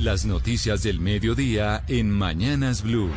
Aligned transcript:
Las 0.00 0.24
noticias 0.24 0.82
del 0.82 0.98
mediodía 0.98 1.84
en 1.86 2.10
Mañanas 2.10 2.82
Blue. 2.82 3.10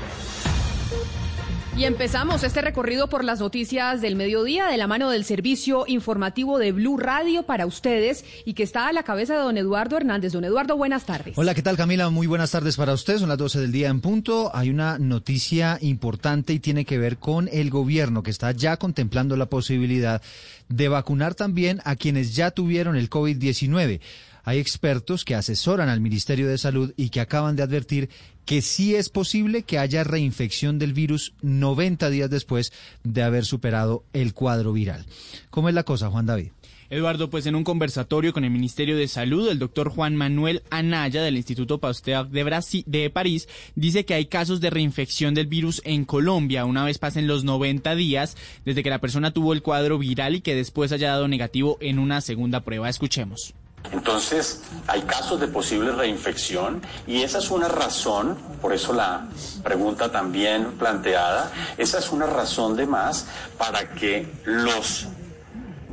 Y 1.77 1.85
empezamos 1.85 2.43
este 2.43 2.61
recorrido 2.61 3.07
por 3.07 3.23
las 3.23 3.39
noticias 3.39 4.01
del 4.01 4.17
mediodía 4.17 4.67
de 4.67 4.75
la 4.75 4.85
mano 4.85 5.09
del 5.09 5.23
servicio 5.23 5.85
informativo 5.87 6.59
de 6.59 6.73
Blue 6.73 6.97
Radio 6.97 7.43
para 7.43 7.65
ustedes 7.65 8.25
y 8.43 8.53
que 8.53 8.63
está 8.63 8.89
a 8.89 8.91
la 8.91 9.03
cabeza 9.03 9.33
de 9.33 9.39
don 9.39 9.57
Eduardo 9.57 9.95
Hernández. 9.95 10.33
Don 10.33 10.43
Eduardo, 10.43 10.75
buenas 10.75 11.05
tardes. 11.05 11.37
Hola, 11.37 11.55
¿qué 11.55 11.61
tal 11.61 11.77
Camila? 11.77 12.09
Muy 12.09 12.27
buenas 12.27 12.51
tardes 12.51 12.75
para 12.75 12.91
ustedes. 12.91 13.21
Son 13.21 13.29
las 13.29 13.37
12 13.37 13.61
del 13.61 13.71
día 13.71 13.87
en 13.87 14.01
punto. 14.01 14.51
Hay 14.53 14.69
una 14.69 14.99
noticia 14.99 15.77
importante 15.79 16.51
y 16.51 16.59
tiene 16.59 16.83
que 16.83 16.97
ver 16.97 17.17
con 17.17 17.47
el 17.53 17.69
gobierno 17.69 18.23
que 18.23 18.31
está 18.31 18.51
ya 18.51 18.75
contemplando 18.75 19.37
la 19.37 19.45
posibilidad 19.45 20.21
de 20.67 20.89
vacunar 20.89 21.33
también 21.33 21.79
a 21.85 21.95
quienes 21.95 22.35
ya 22.35 22.51
tuvieron 22.51 22.97
el 22.97 23.09
COVID-19. 23.09 24.01
Hay 24.43 24.59
expertos 24.59 25.23
que 25.23 25.35
asesoran 25.35 25.89
al 25.89 26.01
Ministerio 26.01 26.47
de 26.47 26.57
Salud 26.57 26.93
y 26.97 27.09
que 27.09 27.21
acaban 27.21 27.55
de 27.55 27.63
advertir 27.63 28.09
que 28.45 28.61
sí 28.61 28.93
es 28.93 29.09
posible 29.09 29.63
que 29.63 29.79
haya 29.79 30.03
reinfección 30.03 30.79
del 30.79 30.93
virus 30.93 31.33
90 31.41 32.09
días 32.09 32.29
después 32.29 32.73
de 33.03 33.23
haber 33.23 33.45
superado 33.45 34.03
el 34.11 34.33
cuadro 34.33 34.73
viral. 34.73 35.05
¿Cómo 35.49 35.69
es 35.69 35.75
la 35.75 35.83
cosa, 35.83 36.09
Juan 36.09 36.25
David? 36.25 36.49
Eduardo, 36.89 37.29
pues 37.29 37.45
en 37.47 37.55
un 37.55 37.63
conversatorio 37.63 38.33
con 38.33 38.43
el 38.43 38.51
Ministerio 38.51 38.95
de 38.97 39.07
Salud, 39.07 39.49
el 39.49 39.57
doctor 39.57 39.89
Juan 39.89 40.15
Manuel 40.15 40.61
Anaya 40.69 41.23
del 41.23 41.37
Instituto 41.37 41.79
Pasteur 41.79 42.29
de, 42.29 42.83
de 42.85 43.09
París 43.09 43.47
dice 43.73 44.05
que 44.05 44.13
hay 44.13 44.25
casos 44.25 44.61
de 44.61 44.69
reinfección 44.69 45.33
del 45.33 45.47
virus 45.47 45.81
en 45.85 46.05
Colombia 46.05 46.65
una 46.65 46.83
vez 46.83 46.99
pasen 46.99 47.25
los 47.25 47.45
90 47.45 47.95
días 47.95 48.37
desde 48.63 48.83
que 48.83 48.91
la 48.91 49.01
persona 49.01 49.31
tuvo 49.31 49.53
el 49.53 49.63
cuadro 49.63 49.97
viral 49.97 50.35
y 50.35 50.41
que 50.41 50.53
después 50.53 50.91
haya 50.91 51.09
dado 51.09 51.27
negativo 51.27 51.77
en 51.79 51.97
una 51.97 52.21
segunda 52.21 52.59
prueba. 52.59 52.89
Escuchemos. 52.89 53.55
Entonces, 53.91 54.61
hay 54.87 55.01
casos 55.03 55.39
de 55.39 55.47
posible 55.47 55.91
reinfección 55.91 56.81
y 57.05 57.23
esa 57.23 57.37
es 57.37 57.51
una 57.51 57.67
razón, 57.67 58.37
por 58.61 58.73
eso 58.73 58.93
la 58.93 59.27
pregunta 59.63 60.11
también 60.11 60.73
planteada, 60.79 61.51
esa 61.77 61.99
es 61.99 62.11
una 62.11 62.25
razón 62.25 62.75
de 62.75 62.87
más 62.87 63.27
para 63.57 63.89
que 63.91 64.31
los 64.45 65.07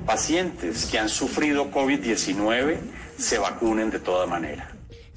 pacientes 0.07 0.87
que 0.87 0.99
han 0.99 1.09
sufrido 1.09 1.71
COVID-19 1.71 2.79
se 3.19 3.39
vacunen 3.39 3.91
de 3.91 3.99
toda 3.99 4.27
manera. 4.27 4.70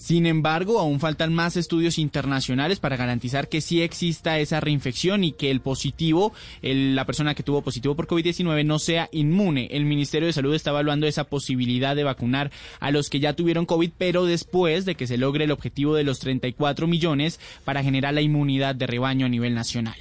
Sin 0.03 0.25
embargo, 0.25 0.81
aún 0.81 0.99
faltan 0.99 1.33
más 1.33 1.55
estudios 1.55 1.97
internacionales 1.97 2.81
para 2.81 2.97
garantizar 2.97 3.47
que 3.47 3.61
sí 3.61 3.81
exista 3.81 4.37
esa 4.37 4.59
reinfección 4.59 5.23
y 5.23 5.31
que 5.31 5.49
el 5.49 5.61
positivo, 5.61 6.33
la 6.61 7.05
persona 7.05 7.35
que 7.35 7.41
tuvo 7.41 7.61
positivo 7.61 7.95
por 7.95 8.07
COVID-19 8.07 8.65
no 8.65 8.79
sea 8.79 9.07
inmune. 9.13 9.69
El 9.71 9.85
Ministerio 9.85 10.27
de 10.27 10.33
Salud 10.33 10.55
está 10.55 10.71
evaluando 10.71 11.07
esa 11.07 11.23
posibilidad 11.23 11.95
de 11.95 12.03
vacunar 12.03 12.51
a 12.81 12.91
los 12.91 13.09
que 13.09 13.21
ya 13.21 13.31
tuvieron 13.31 13.65
COVID, 13.65 13.91
pero 13.97 14.25
después 14.25 14.83
de 14.83 14.95
que 14.95 15.07
se 15.07 15.17
logre 15.17 15.45
el 15.45 15.51
objetivo 15.51 15.95
de 15.95 16.03
los 16.03 16.19
34 16.19 16.85
millones 16.85 17.39
para 17.63 17.81
generar 17.81 18.13
la 18.13 18.19
inmunidad 18.19 18.75
de 18.75 18.87
rebaño 18.87 19.25
a 19.25 19.29
nivel 19.29 19.53
nacional. 19.55 19.95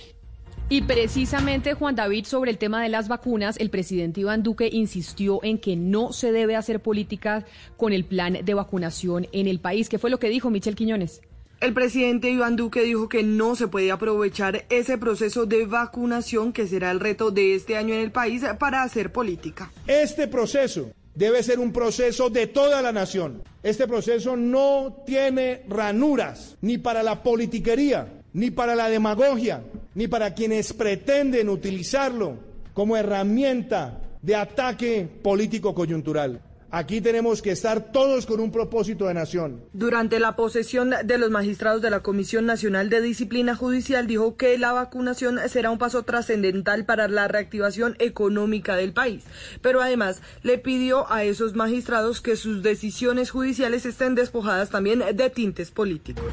Y 0.73 0.81
precisamente, 0.81 1.75
Juan 1.75 1.97
David, 1.97 2.25
sobre 2.25 2.51
el 2.51 2.57
tema 2.57 2.83
de 2.83 2.89
las 2.89 3.07
vacunas, 3.07 3.59
el 3.59 3.69
presidente 3.69 4.23
Iván 4.23 4.43
Duque 4.43 4.71
insistió 4.73 5.39
en 5.43 5.59
que 5.59 5.77
no 5.77 6.15
se 6.15 6.33
debe 6.33 6.57
hacer 6.57 6.81
política 6.81 7.45
con 7.77 7.93
el 7.93 8.07
plan 8.07 8.39
de 8.43 8.55
vacunación 8.55 9.29
en 9.33 9.49
el 9.49 9.61
país. 9.61 9.91
¿Qué 9.91 9.99
fue 9.99 10.09
lo 10.09 10.19
que 10.19 10.31
dijo 10.31 10.49
Michel 10.49 10.75
Quiñones? 10.75 11.21
El 11.61 11.75
presidente 11.75 12.31
Iván 12.31 12.57
Duque 12.57 12.85
dijo 12.85 13.11
que 13.11 13.23
no 13.23 13.55
se 13.55 13.69
puede 13.69 13.93
aprovechar 13.93 14.65
ese 14.71 14.97
proceso 14.97 15.45
de 15.45 15.67
vacunación, 15.67 16.55
que 16.55 16.67
será 16.67 16.91
el 16.91 17.01
reto 17.01 17.31
de 17.31 17.55
este 17.55 17.77
año 17.77 17.93
en 17.93 18.01
el 18.01 18.11
país, 18.11 18.43
para 18.59 18.83
hacer 18.83 19.13
política. 19.13 19.71
Este 19.87 20.27
proceso 20.27 20.91
debe 21.15 21.43
ser 21.43 21.59
un 21.59 21.75
proceso 21.75 22.31
de 22.31 22.47
toda 22.47 22.81
la 22.81 22.93
nación. 22.93 23.43
Este 23.63 23.87
proceso 23.87 24.39
no 24.39 25.03
tiene 25.05 25.65
ranuras 25.69 26.57
ni 26.63 26.79
para 26.79 27.03
la 27.03 27.23
politiquería 27.23 28.22
ni 28.33 28.51
para 28.51 28.75
la 28.75 28.89
demagogia, 28.89 29.63
ni 29.95 30.09
para 30.09 30.35
quienes 30.35 30.73
pretenden 30.73 31.49
utilizarlo 31.49 32.37
como 32.75 32.97
herramienta 32.97 34.01
de 34.23 34.37
ataque 34.37 35.09
político 35.23 35.75
coyuntural. 35.75 36.41
Aquí 36.75 37.03
tenemos 37.03 37.43
que 37.43 37.51
estar 37.51 37.93
todos 37.93 38.25
con 38.25 38.41
un 38.41 38.51
propósito 38.51 39.07
de 39.07 39.13
nación. 39.13 39.61
Durante 39.75 40.19
la 40.19 40.37
posesión 40.37 40.95
de 41.05 41.19
los 41.19 41.31
magistrados 41.31 41.83
de 41.83 41.91
la 41.91 42.01
Comisión 42.01 42.47
Nacional 42.47 42.89
de 42.89 43.03
Disciplina 43.03 43.55
Judicial 43.55 44.07
dijo 44.07 44.39
que 44.39 44.57
la 44.57 44.73
vacunación 44.73 45.39
será 45.51 45.71
un 45.71 45.77
paso 45.77 46.05
trascendental 46.05 46.87
para 46.87 47.09
la 47.09 47.29
reactivación 47.29 47.95
económica 47.99 48.75
del 48.75 48.95
país. 48.95 49.25
Pero 49.61 49.83
además 49.83 50.23
le 50.43 50.57
pidió 50.57 51.13
a 51.13 51.25
esos 51.25 51.55
magistrados 51.55 52.23
que 52.23 52.37
sus 52.37 52.63
decisiones 52.63 53.31
judiciales 53.31 53.85
estén 53.85 54.15
despojadas 54.15 54.71
también 54.71 55.03
de 55.15 55.29
tintes 55.29 55.71
políticos. 55.71 56.25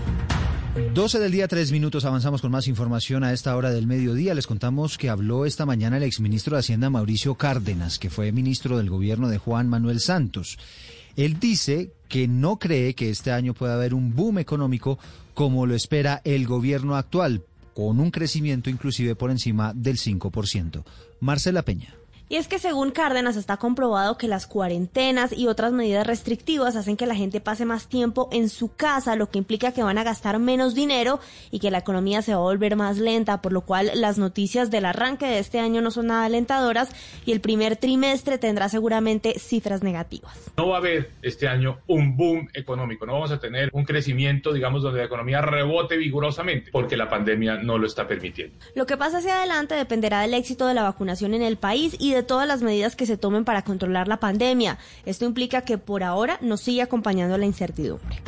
12 0.94 1.19
del 1.19 1.31
día, 1.31 1.47
tres 1.47 1.72
minutos. 1.72 2.06
Avanzamos 2.06 2.41
con 2.41 2.51
más 2.51 2.67
información 2.67 3.23
a 3.23 3.34
esta 3.34 3.56
hora 3.56 3.69
del 3.72 3.85
mediodía. 3.85 4.34
Les 4.34 4.47
contamos 4.47 4.97
que 4.97 5.09
habló 5.09 5.45
esta 5.45 5.66
mañana 5.66 5.97
el 5.97 6.03
exministro 6.03 6.56
de 6.56 6.62
Hacienda 6.62 6.90
Mauricio 6.90 7.35
Cárdenas, 7.35 8.00
que 8.00 8.09
fue 8.09 8.31
ministro 8.31 8.78
del 8.78 8.90
gobierno 8.90 9.29
de 9.29 9.38
Juan 9.38 9.67
Manuel 9.67 10.00
Santos. 10.00 10.57
Él 11.16 11.40
dice 11.40 11.91
que 12.07 12.28
no 12.28 12.59
cree 12.59 12.95
que 12.95 13.09
este 13.09 13.31
año 13.31 13.53
pueda 13.53 13.75
haber 13.75 13.94
un 13.94 14.16
boom 14.16 14.40
económico 14.40 14.97
como 15.34 15.66
lo 15.66 15.75
espera 15.75 16.22
el 16.23 16.47
gobierno 16.47 16.96
actual, 16.96 17.44
con 17.73 18.00
un 18.00 18.09
crecimiento 18.09 18.69
inclusive 18.69 19.16
por 19.16 19.31
encima 19.31 19.73
del 19.73 19.97
5%. 19.97 20.84
Marcela 21.19 21.63
Peña. 21.63 21.99
Y 22.31 22.35
es 22.35 22.47
que 22.47 22.59
según 22.59 22.91
Cárdenas 22.91 23.35
está 23.35 23.57
comprobado 23.57 24.16
que 24.16 24.28
las 24.28 24.45
cuarentenas 24.45 25.35
y 25.35 25.47
otras 25.47 25.72
medidas 25.72 26.06
restrictivas 26.06 26.75
hacen 26.75 26.95
que 26.95 27.07
la 27.07 27.16
gente 27.16 27.41
pase 27.41 27.66
más 27.66 27.88
tiempo 27.88 28.29
en 28.31 28.50
su 28.50 28.75
casa, 28.75 29.16
lo 29.16 29.31
que 29.31 29.40
implica 29.40 29.72
que 29.72 29.81
van 29.81 29.97
a 29.97 30.03
gastar 30.03 30.38
menos 30.38 30.75
dinero 30.75 31.19
y 31.50 31.57
que 31.57 31.72
la 31.72 31.79
economía 31.79 32.22
se 32.22 32.35
va 32.35 32.38
a 32.38 32.44
volver 32.44 32.75
más 32.75 33.00
lenta, 33.00 33.41
por 33.41 33.51
lo 33.51 33.62
cual 33.62 33.90
las 33.95 34.19
noticias 34.19 34.69
del 34.69 34.85
arranque 34.85 35.25
de 35.25 35.40
este 35.40 35.59
año 35.59 35.81
no 35.81 35.90
son 35.90 36.06
nada 36.06 36.25
alentadoras 36.25 36.90
y 37.25 37.31
el 37.31 37.41
primer 37.41 37.78
trimestre 37.78 38.38
tendrá 38.38 38.69
seguramente 38.69 39.40
cifras 39.40 39.81
negativas. 39.81 40.51
No 40.56 40.67
va 40.67 40.75
a 40.75 40.79
haber 40.81 41.09
este 41.23 41.47
año 41.47 41.79
un 41.88 42.16
boom 42.16 42.47
económico, 42.53 43.07
no 43.07 43.13
vamos 43.13 43.31
a 43.31 43.40
tener 43.40 43.72
un 43.73 43.85
crecimiento, 43.85 44.53
digamos, 44.53 44.84
donde 44.84 45.00
la 45.00 45.06
economía 45.06 45.41
rebote 45.41 45.97
vigorosamente, 45.97 46.69
porque 46.72 46.96
la 46.96 47.09
pandemia 47.09 47.56
no 47.56 47.79
lo 47.79 47.88
está 47.88 48.07
permitiendo. 48.07 48.56
Lo 48.75 48.85
que 48.85 48.97
pasa 48.97 49.17
hacia 49.17 49.40
adelante 49.40 49.73
dependerá 49.73 50.22
del 50.22 50.35
éxito 50.35 50.67
de 50.67 50.75
la 50.75 50.84
vacunación 50.84 51.34
en 51.34 51.41
el 51.41 51.57
país 51.57 51.96
y 51.97 52.13
de 52.13 52.19
todas 52.24 52.47
las 52.47 52.62
medidas 52.62 52.96
que 52.96 53.06
se 53.06 53.18
tomen 53.18 53.46
para 53.46 53.63
controlar 53.63 54.07
la 54.07 54.19
pandemia. 54.19 54.78
Esto 55.06 55.25
implica 55.25 55.62
que 55.62 55.78
por 55.78 56.03
ahora 56.03 56.38
nos 56.41 56.62
sigue 56.62 56.81
acompañando 56.81 57.38
la 57.38 57.46
incertidumbre. 57.46 58.22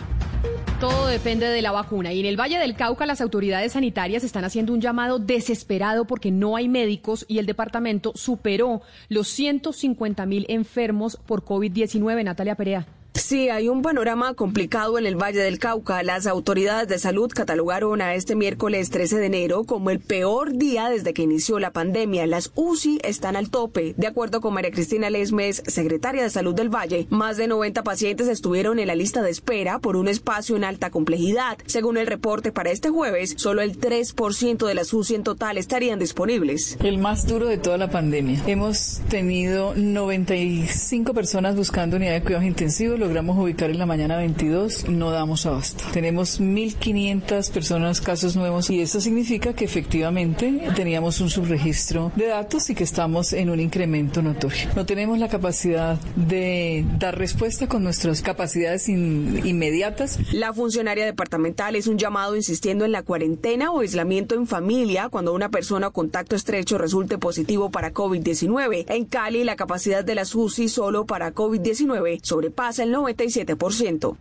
Todo 0.80 1.06
depende 1.06 1.48
de 1.48 1.62
la 1.62 1.72
vacuna. 1.72 2.12
Y 2.12 2.22
en 2.22 2.26
el 2.26 2.40
Valle 2.40 2.58
del 2.58 2.76
Cauca 2.76 3.06
las 3.06 3.22
autoridades 3.22 3.74
sanitarias 3.74 4.24
están 4.24 4.46
haciendo 4.46 4.74
un 4.74 4.82
llamado 4.82 5.20
desesperado 5.20 6.06
porque 6.06 6.32
no 6.32 6.56
hay 6.56 6.68
médicos 6.68 7.24
y 7.28 7.38
el 7.38 7.46
departamento 7.46 8.14
superó 8.16 8.82
los 9.08 9.28
150 9.28 10.26
mil 10.26 10.48
enfermos 10.50 11.18
por 11.18 11.46
COVID-19. 11.46 12.24
Natalia 12.24 12.56
Perea. 12.56 12.88
Sí, 13.14 13.50
hay 13.50 13.68
un 13.68 13.82
panorama 13.82 14.34
complicado 14.36 14.98
en 14.98 15.06
el 15.06 15.22
Valle 15.22 15.42
del 15.42 15.60
Cauca. 15.60 16.02
Las 16.02 16.28
autoridades 16.28 16.88
de 16.88 16.98
salud 16.98 17.30
catalogaron 17.30 18.02
a 18.02 18.16
este 18.16 18.36
miércoles 18.36 18.90
13 18.90 19.18
de 19.18 19.26
enero 19.26 19.66
como 19.66 19.90
el 19.90 20.00
peor 20.00 20.54
día 20.54 20.90
desde 20.90 21.14
que 21.14 21.24
inició 21.24 21.60
la 21.60 21.72
pandemia. 21.72 22.26
Las 22.26 22.52
UCI 22.56 23.00
están 23.04 23.36
al 23.36 23.50
tope. 23.50 23.94
De 23.98 24.08
acuerdo 24.08 24.40
con 24.40 24.54
María 24.54 24.72
Cristina 24.72 25.10
Lesmes, 25.10 25.62
secretaria 25.68 26.24
de 26.24 26.30
Salud 26.30 26.56
del 26.56 26.74
Valle, 26.74 27.08
más 27.10 27.36
de 27.36 27.48
90 27.48 27.84
pacientes 27.84 28.30
estuvieron 28.30 28.80
en 28.80 28.88
la 28.88 28.96
lista 28.96 29.22
de 29.22 29.30
espera 29.30 29.80
por 29.80 29.98
un 29.98 30.08
espacio 30.08 30.56
en 30.56 30.64
alta 30.64 30.90
complejidad. 30.90 31.58
Según 31.66 31.98
el 31.98 32.08
reporte 32.08 32.54
para 32.54 32.72
este 32.72 32.90
jueves, 32.90 33.34
solo 33.38 33.62
el 33.62 33.78
3% 33.78 34.66
de 34.66 34.74
las 34.74 34.94
UCI 34.94 35.16
en 35.16 35.24
total 35.24 35.58
estarían 35.58 36.00
disponibles. 36.00 36.78
El 36.82 36.98
más 36.98 37.28
duro 37.28 37.48
de 37.48 37.58
toda 37.58 37.78
la 37.78 37.90
pandemia. 37.90 38.42
Hemos 38.48 39.02
tenido 39.10 39.74
95 39.76 41.14
personas 41.14 41.58
buscando 41.58 41.98
unidad 41.98 42.14
de 42.14 42.24
cuidados 42.24 42.46
intensivos 42.46 43.01
logramos 43.02 43.36
ubicar 43.36 43.72
en 43.72 43.80
la 43.80 43.88
mañana 43.88 44.16
22, 44.18 44.88
no 44.88 45.10
damos 45.10 45.48
abasto. 45.48 45.84
Tenemos 45.92 46.40
1.500 46.40 47.52
personas, 47.52 48.00
casos 48.00 48.36
nuevos, 48.36 48.70
y 48.70 48.80
eso 48.80 49.02
significa 49.02 49.54
que 49.54 49.66
efectivamente 49.66 50.62
teníamos 50.76 51.20
un 51.20 51.32
subregistro 51.32 52.12
de 52.16 52.28
datos 52.28 52.70
y 52.70 52.76
que 52.76 52.84
estamos 52.84 53.34
en 53.34 53.50
un 53.50 53.60
incremento 53.60 54.22
notorio. 54.22 54.70
No 54.76 54.86
tenemos 54.86 55.18
la 55.18 55.30
capacidad 55.30 56.00
de 56.16 56.86
dar 57.00 57.18
respuesta 57.18 57.68
con 57.68 57.84
nuestras 57.84 58.22
capacidades 58.22 58.88
inmediatas. 58.88 60.20
La 60.32 60.54
funcionaria 60.54 61.04
departamental 61.04 61.76
es 61.76 61.88
un 61.88 61.98
llamado 61.98 62.36
insistiendo 62.36 62.86
en 62.86 62.92
la 62.92 63.02
cuarentena 63.02 63.72
o 63.72 63.80
aislamiento 63.80 64.36
en 64.36 64.46
familia 64.46 65.10
cuando 65.10 65.34
una 65.34 65.50
persona 65.50 65.88
o 65.88 65.92
contacto 65.92 66.36
estrecho 66.36 66.78
resulte 66.78 67.18
positivo 67.18 67.72
para 67.72 67.94
COVID-19. 67.94 68.86
En 68.90 69.06
Cali, 69.06 69.44
la 69.44 69.56
capacidad 69.56 70.06
de 70.06 70.14
las 70.14 70.36
UCI 70.36 70.70
solo 70.70 71.08
para 71.08 71.34
COVID-19 71.34 72.20
sobrepasa 72.22 72.84
el 72.84 72.91
97%. 72.94 74.18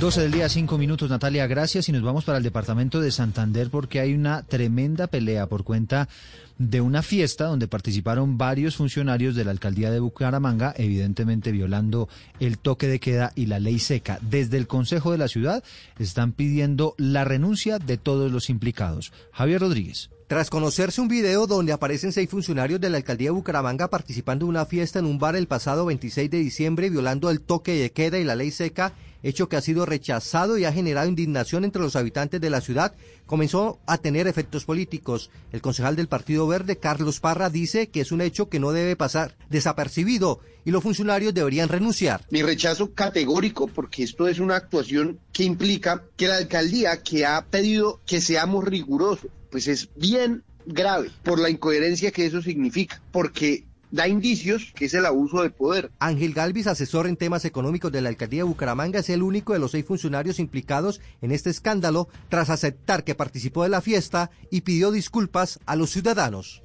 12 0.00 0.20
del 0.20 0.30
día, 0.30 0.48
5 0.48 0.78
minutos, 0.78 1.10
Natalia, 1.10 1.48
gracias. 1.48 1.88
Y 1.88 1.92
nos 1.92 2.02
vamos 2.02 2.24
para 2.24 2.38
el 2.38 2.44
departamento 2.44 3.00
de 3.00 3.10
Santander 3.10 3.68
porque 3.68 3.98
hay 3.98 4.14
una 4.14 4.44
tremenda 4.44 5.08
pelea 5.08 5.48
por 5.48 5.64
cuenta 5.64 6.08
de 6.56 6.80
una 6.80 7.02
fiesta 7.02 7.46
donde 7.46 7.66
participaron 7.66 8.38
varios 8.38 8.76
funcionarios 8.76 9.34
de 9.34 9.44
la 9.44 9.50
alcaldía 9.50 9.90
de 9.90 9.98
Bucaramanga, 9.98 10.72
evidentemente 10.76 11.50
violando 11.50 12.08
el 12.38 12.58
toque 12.58 12.86
de 12.86 13.00
queda 13.00 13.32
y 13.34 13.46
la 13.46 13.58
ley 13.58 13.80
seca. 13.80 14.20
Desde 14.22 14.56
el 14.56 14.68
Consejo 14.68 15.10
de 15.10 15.18
la 15.18 15.26
Ciudad 15.26 15.64
están 15.98 16.30
pidiendo 16.30 16.94
la 16.96 17.24
renuncia 17.24 17.80
de 17.80 17.96
todos 17.96 18.30
los 18.30 18.50
implicados. 18.50 19.12
Javier 19.32 19.60
Rodríguez. 19.60 20.10
Tras 20.28 20.50
conocerse 20.50 21.00
un 21.00 21.08
video 21.08 21.46
donde 21.46 21.72
aparecen 21.72 22.12
seis 22.12 22.28
funcionarios 22.28 22.78
de 22.82 22.90
la 22.90 22.98
alcaldía 22.98 23.28
de 23.28 23.30
Bucaramanga 23.30 23.88
participando 23.88 24.44
en 24.44 24.50
una 24.50 24.66
fiesta 24.66 24.98
en 24.98 25.06
un 25.06 25.18
bar 25.18 25.36
el 25.36 25.46
pasado 25.46 25.86
26 25.86 26.30
de 26.30 26.36
diciembre 26.36 26.90
violando 26.90 27.30
el 27.30 27.40
toque 27.40 27.72
de 27.72 27.92
queda 27.92 28.18
y 28.18 28.24
la 28.24 28.36
ley 28.36 28.50
seca, 28.50 28.92
hecho 29.22 29.48
que 29.48 29.56
ha 29.56 29.62
sido 29.62 29.86
rechazado 29.86 30.58
y 30.58 30.66
ha 30.66 30.72
generado 30.72 31.08
indignación 31.08 31.64
entre 31.64 31.80
los 31.80 31.96
habitantes 31.96 32.42
de 32.42 32.50
la 32.50 32.60
ciudad, 32.60 32.94
comenzó 33.24 33.78
a 33.86 33.96
tener 33.96 34.26
efectos 34.26 34.66
políticos. 34.66 35.30
El 35.50 35.62
concejal 35.62 35.96
del 35.96 36.08
Partido 36.08 36.46
Verde, 36.46 36.76
Carlos 36.76 37.20
Parra, 37.20 37.48
dice 37.48 37.88
que 37.88 38.02
es 38.02 38.12
un 38.12 38.20
hecho 38.20 38.50
que 38.50 38.60
no 38.60 38.72
debe 38.72 38.96
pasar 38.96 39.34
desapercibido 39.48 40.40
y 40.62 40.72
los 40.72 40.82
funcionarios 40.82 41.32
deberían 41.32 41.70
renunciar. 41.70 42.26
Mi 42.28 42.42
rechazo 42.42 42.92
categórico 42.92 43.66
porque 43.66 44.02
esto 44.02 44.28
es 44.28 44.40
una 44.40 44.56
actuación 44.56 45.20
que 45.32 45.44
implica 45.44 46.04
que 46.18 46.28
la 46.28 46.36
alcaldía 46.36 47.02
que 47.02 47.24
ha 47.24 47.46
pedido 47.46 48.02
que 48.04 48.20
seamos 48.20 48.66
rigurosos, 48.66 49.30
pues 49.50 49.68
es 49.68 49.88
bien 49.96 50.42
grave 50.66 51.10
por 51.22 51.38
la 51.38 51.50
incoherencia 51.50 52.10
que 52.10 52.26
eso 52.26 52.42
significa, 52.42 53.00
porque 53.10 53.64
da 53.90 54.06
indicios 54.06 54.72
que 54.74 54.84
es 54.86 54.94
el 54.94 55.06
abuso 55.06 55.42
de 55.42 55.50
poder. 55.50 55.90
Ángel 55.98 56.34
Galvis, 56.34 56.66
asesor 56.66 57.06
en 57.06 57.16
temas 57.16 57.44
económicos 57.44 57.90
de 57.90 58.00
la 58.00 58.08
alcaldía 58.08 58.40
de 58.40 58.48
Bucaramanga, 58.48 59.00
es 59.00 59.10
el 59.10 59.22
único 59.22 59.52
de 59.52 59.58
los 59.58 59.70
seis 59.70 59.86
funcionarios 59.86 60.38
implicados 60.38 61.00
en 61.22 61.32
este 61.32 61.50
escándalo 61.50 62.08
tras 62.28 62.50
aceptar 62.50 63.04
que 63.04 63.14
participó 63.14 63.62
de 63.62 63.70
la 63.70 63.80
fiesta 63.80 64.30
y 64.50 64.62
pidió 64.62 64.90
disculpas 64.90 65.58
a 65.66 65.76
los 65.76 65.90
ciudadanos. 65.90 66.62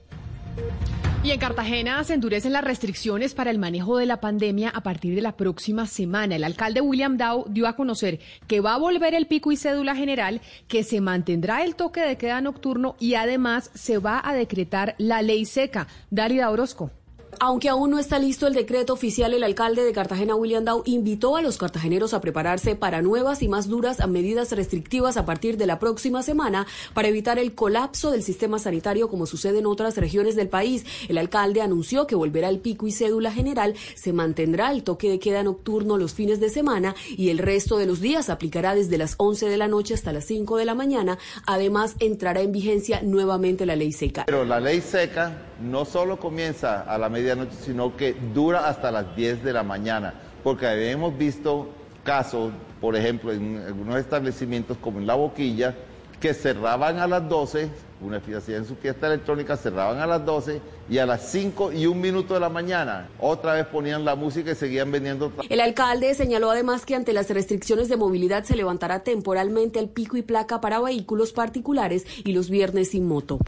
Y 1.24 1.32
en 1.32 1.40
Cartagena 1.40 2.04
se 2.04 2.16
endurecen 2.16 2.52
las 2.52 2.66
restricciones 2.66 3.34
para 3.34 3.50
el 3.50 3.58
manejo 3.58 3.98
de 3.98 4.06
la 4.06 4.20
pandemia 4.20 4.68
a 4.68 4.84
partir 4.84 5.16
de 5.16 5.22
la 5.22 5.38
próxima 5.38 5.88
semana. 5.88 6.36
El 6.36 6.44
alcalde 6.44 6.82
William 6.82 7.16
Dow 7.16 7.46
dio 7.48 7.66
a 7.66 7.78
conocer 7.78 8.20
que 8.46 8.60
va 8.60 8.74
a 8.74 8.78
volver 8.78 9.14
el 9.14 9.26
pico 9.28 9.54
y 9.54 9.56
cédula 9.56 9.96
general, 9.96 10.42
que 10.68 10.84
se 10.84 11.00
mantendrá 11.00 11.64
el 11.64 11.76
toque 11.76 12.02
de 12.02 12.18
queda 12.18 12.42
nocturno 12.42 12.98
y 13.00 13.14
además 13.14 13.72
se 13.74 14.00
va 14.00 14.22
a 14.22 14.34
decretar 14.34 14.96
la 14.98 15.22
ley 15.22 15.46
seca. 15.46 15.88
Dálida 16.10 16.50
Orozco. 16.50 16.92
Aunque 17.40 17.70
aún 17.70 17.92
no 17.92 18.00
está 18.00 18.20
listo 18.20 18.48
el 18.48 18.54
decreto 18.54 18.94
oficial, 18.94 19.34
el 19.34 19.44
alcalde 19.44 19.84
de 19.84 19.92
Cartagena, 19.92 20.36
William 20.36 20.64
Dow, 20.64 20.84
invitó 20.86 21.36
a 21.36 21.42
los 21.42 21.58
cartageneros 21.58 22.14
a 22.14 22.22
prepararse 22.22 22.76
para 22.76 23.02
nuevas 23.02 23.42
y 23.42 23.48
más 23.48 23.68
duras 23.68 24.00
medidas 24.08 24.52
restrictivas 24.52 25.18
a 25.18 25.26
partir 25.26 25.58
de 25.58 25.66
la 25.66 25.80
próxima 25.80 26.24
semana 26.24 26.68
para 26.94 27.08
evitar 27.08 27.40
el 27.40 27.56
colapso 27.56 28.12
del 28.12 28.24
sistema 28.24 28.60
sanitario 28.60 29.10
como 29.10 29.26
sucede 29.26 29.60
en 29.60 29.66
otras 29.66 29.98
regiones 29.98 30.36
del 30.36 30.50
país. 30.50 30.86
El 31.10 31.18
alcalde 31.18 31.62
anunció 31.62 32.08
que 32.08 32.16
volverá 32.16 32.50
el 32.50 32.60
pico 32.60 32.88
y 32.88 32.92
cédula 32.92 33.32
general, 33.32 33.76
se 33.96 34.14
mantendrá 34.14 34.72
el 34.72 34.84
toque 34.84 35.10
de 35.10 35.20
queda 35.20 35.44
nocturno 35.44 35.98
los 35.98 36.14
fines 36.14 36.40
de 36.40 36.50
semana 36.50 36.96
y 37.10 37.30
el 37.30 37.40
resto 37.40 37.78
de 37.78 37.86
los 37.86 38.00
días 38.00 38.30
aplicará 38.30 38.76
desde 38.76 38.98
las 38.98 39.16
11 39.18 39.50
de 39.50 39.58
la 39.58 39.68
noche 39.68 39.94
hasta 39.94 40.14
las 40.14 40.26
5 40.26 40.58
de 40.58 40.66
la 40.66 40.76
mañana. 40.76 41.18
Además, 41.46 41.96
entrará 42.00 42.42
en 42.42 42.52
vigencia 42.52 43.02
nuevamente 43.02 43.66
la 43.66 43.76
ley 43.76 43.92
seca. 43.92 44.26
Pero 44.26 44.46
la 44.46 44.60
ley 44.60 44.82
seca 44.82 45.38
no 45.62 45.86
solo 45.86 46.20
comienza 46.20 46.82
a 46.82 46.98
la 46.98 47.10
medianoche, 47.24 47.56
sino 47.64 47.96
que 47.96 48.16
dura 48.34 48.68
hasta 48.68 48.92
las 48.92 49.16
10 49.16 49.44
de 49.44 49.54
la 49.54 49.64
mañana, 49.64 50.14
porque 50.44 50.92
hemos 50.92 51.18
visto 51.18 51.70
casos, 52.04 52.52
por 52.82 52.96
ejemplo, 52.96 53.32
en 53.32 53.64
algunos 53.66 53.96
establecimientos 53.98 54.78
como 54.78 55.00
en 55.00 55.08
La 55.08 55.16
Boquilla, 55.16 55.74
que 56.20 56.34
cerraban 56.34 57.00
a 57.00 57.08
las 57.08 57.28
12, 57.28 57.70
una 58.02 58.20
fiesta 58.20 58.54
en 58.54 58.66
su 58.66 58.76
fiesta 58.76 59.08
electrónica, 59.08 59.58
cerraban 59.58 60.00
a 60.00 60.08
las 60.08 60.26
12 60.26 60.62
y 60.90 60.98
a 60.98 61.06
las 61.06 61.30
5 61.30 61.74
y 61.74 61.86
un 61.86 62.00
minuto 62.00 62.34
de 62.34 62.40
la 62.40 62.50
mañana 62.50 63.10
otra 63.20 63.54
vez 63.54 63.66
ponían 63.66 64.06
la 64.06 64.16
música 64.16 64.52
y 64.52 64.56
seguían 64.56 64.92
vendiendo. 64.92 65.34
El 65.50 65.60
alcalde 65.60 66.14
señaló 66.14 66.52
además 66.52 66.86
que 66.86 66.96
ante 66.96 67.12
las 67.12 67.30
restricciones 67.30 67.90
de 67.90 67.98
movilidad 67.98 68.44
se 68.46 68.56
levantará 68.56 69.04
temporalmente 69.04 69.80
el 69.80 69.90
pico 69.90 70.16
y 70.16 70.22
placa 70.22 70.62
para 70.62 70.80
vehículos 70.80 71.34
particulares 71.34 72.06
y 72.24 72.32
los 72.32 72.50
viernes 72.50 72.92
sin 72.92 73.06
moto. 73.06 73.40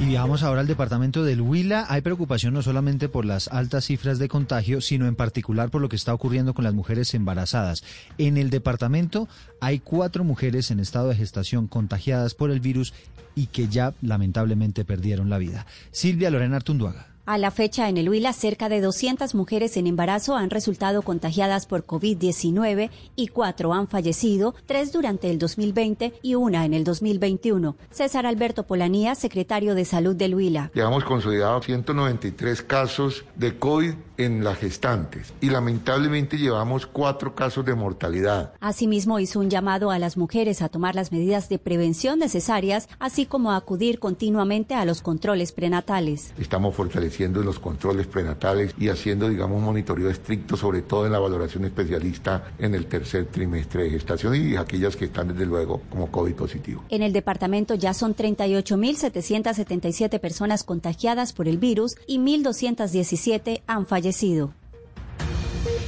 Y 0.00 0.06
viajamos 0.06 0.42
ahora 0.42 0.62
al 0.62 0.66
departamento 0.66 1.24
del 1.24 1.42
Huila. 1.42 1.84
Hay 1.90 2.00
preocupación 2.00 2.54
no 2.54 2.62
solamente 2.62 3.10
por 3.10 3.26
las 3.26 3.48
altas 3.48 3.84
cifras 3.84 4.18
de 4.18 4.28
contagio, 4.28 4.80
sino 4.80 5.06
en 5.06 5.14
particular 5.14 5.68
por 5.68 5.82
lo 5.82 5.90
que 5.90 5.96
está 5.96 6.14
ocurriendo 6.14 6.54
con 6.54 6.64
las 6.64 6.72
mujeres 6.72 7.12
embarazadas. 7.12 7.84
En 8.16 8.38
el 8.38 8.48
departamento 8.48 9.28
hay 9.60 9.78
cuatro 9.78 10.24
mujeres 10.24 10.70
en 10.70 10.80
estado 10.80 11.10
de 11.10 11.16
gestación 11.16 11.66
contagiadas 11.66 12.32
por 12.32 12.50
el 12.50 12.60
virus 12.60 12.94
y 13.34 13.48
que 13.48 13.68
ya 13.68 13.92
lamentablemente 14.00 14.86
perdieron 14.86 15.28
la 15.28 15.36
vida. 15.36 15.66
Silvia 15.90 16.30
Lorena 16.30 16.56
Artunduaga. 16.56 17.08
A 17.30 17.38
la 17.38 17.52
fecha, 17.52 17.88
en 17.88 17.96
el 17.96 18.08
Huila, 18.08 18.32
cerca 18.32 18.68
de 18.68 18.80
200 18.80 19.36
mujeres 19.36 19.76
en 19.76 19.86
embarazo 19.86 20.34
han 20.34 20.50
resultado 20.50 21.02
contagiadas 21.02 21.64
por 21.66 21.86
COVID-19 21.86 22.90
y 23.14 23.28
cuatro 23.28 23.72
han 23.72 23.86
fallecido, 23.86 24.52
tres 24.66 24.90
durante 24.90 25.30
el 25.30 25.38
2020 25.38 26.12
y 26.22 26.34
una 26.34 26.64
en 26.64 26.74
el 26.74 26.82
2021. 26.82 27.76
César 27.92 28.26
Alberto 28.26 28.64
Polanía, 28.64 29.14
secretario 29.14 29.76
de 29.76 29.84
Salud 29.84 30.16
del 30.16 30.34
Huila. 30.34 30.72
Llevamos 30.74 31.04
consolidado 31.04 31.62
193 31.62 32.62
casos 32.62 33.24
de 33.36 33.56
COVID 33.56 33.94
en 34.20 34.44
las 34.44 34.58
gestantes 34.58 35.32
y 35.40 35.48
lamentablemente 35.48 36.36
llevamos 36.36 36.86
cuatro 36.86 37.34
casos 37.34 37.64
de 37.64 37.74
mortalidad. 37.74 38.52
Asimismo, 38.60 39.18
hizo 39.18 39.40
un 39.40 39.48
llamado 39.48 39.90
a 39.90 39.98
las 39.98 40.18
mujeres 40.18 40.60
a 40.60 40.68
tomar 40.68 40.94
las 40.94 41.10
medidas 41.10 41.48
de 41.48 41.58
prevención 41.58 42.18
necesarias, 42.18 42.90
así 42.98 43.24
como 43.24 43.52
a 43.52 43.56
acudir 43.56 43.98
continuamente 43.98 44.74
a 44.74 44.84
los 44.84 45.00
controles 45.00 45.52
prenatales. 45.52 46.34
Estamos 46.38 46.74
fortaleciendo 46.74 47.42
los 47.42 47.58
controles 47.58 48.06
prenatales 48.06 48.74
y 48.78 48.88
haciendo, 48.88 49.30
digamos, 49.30 49.62
monitoreo 49.62 50.10
estricto, 50.10 50.58
sobre 50.58 50.82
todo 50.82 51.06
en 51.06 51.12
la 51.12 51.18
valoración 51.18 51.64
especialista 51.64 52.52
en 52.58 52.74
el 52.74 52.84
tercer 52.86 53.24
trimestre 53.26 53.84
de 53.84 53.90
gestación 53.90 54.34
y 54.36 54.56
aquellas 54.56 54.96
que 54.96 55.06
están, 55.06 55.28
desde 55.28 55.46
luego, 55.46 55.80
como 55.88 56.10
COVID 56.10 56.34
positivo. 56.34 56.84
En 56.90 57.02
el 57.02 57.14
departamento 57.14 57.74
ya 57.74 57.94
son 57.94 58.14
38.777 58.14 60.20
personas 60.20 60.62
contagiadas 60.62 61.32
por 61.32 61.48
el 61.48 61.56
virus 61.56 61.96
y 62.06 62.18
1.217 62.18 63.62
han 63.66 63.86
fallecido. 63.86 64.09